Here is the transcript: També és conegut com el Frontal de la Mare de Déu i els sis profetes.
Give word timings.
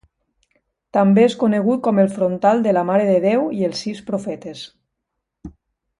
També 0.97 1.25
és 1.25 1.35
conegut 1.43 1.83
com 1.89 2.01
el 2.03 2.09
Frontal 2.15 2.65
de 2.69 2.75
la 2.79 2.85
Mare 2.91 3.07
de 3.11 3.19
Déu 3.29 3.47
i 3.61 3.69
els 3.71 3.85
sis 3.87 4.03
profetes. 4.09 4.65